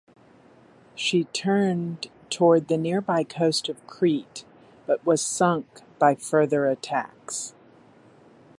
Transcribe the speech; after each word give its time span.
She 0.95 1.25
turned 1.25 2.09
towards 2.31 2.65
the 2.69 2.77
nearby 2.77 3.23
coast 3.23 3.69
of 3.69 3.85
Crete, 3.85 4.43
but 4.87 5.05
was 5.05 5.21
sunk 5.21 5.81
by 5.99 6.15
further 6.15 6.65
attacks. 6.65 7.53